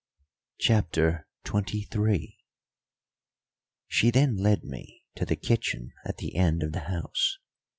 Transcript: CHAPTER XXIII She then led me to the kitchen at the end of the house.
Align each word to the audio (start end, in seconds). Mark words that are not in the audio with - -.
CHAPTER 0.57 1.27
XXIII 1.47 2.35
She 3.85 4.09
then 4.09 4.35
led 4.35 4.63
me 4.63 5.03
to 5.13 5.25
the 5.27 5.35
kitchen 5.35 5.91
at 6.03 6.17
the 6.17 6.35
end 6.37 6.63
of 6.63 6.71
the 6.71 6.79
house. 6.89 7.37